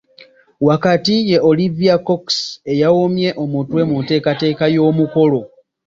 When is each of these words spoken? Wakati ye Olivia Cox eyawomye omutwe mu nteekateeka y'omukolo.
Wakati 0.67 1.13
ye 1.29 1.37
Olivia 1.49 1.95
Cox 2.07 2.23
eyawomye 2.71 3.29
omutwe 3.43 3.81
mu 3.89 3.95
nteekateeka 4.03 4.65
y'omukolo. 4.75 5.41